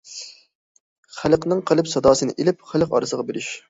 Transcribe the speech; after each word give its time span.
خەلقنىڭ 1.19 1.63
قەلب 1.71 1.95
ساداسىنى 1.95 2.39
ئېلىپ، 2.39 2.69
خەلق 2.75 3.01
ئارىسىغا 3.01 3.33
بېرىش. 3.33 3.57